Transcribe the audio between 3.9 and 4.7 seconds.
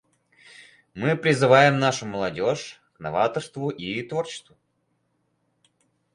творчеству.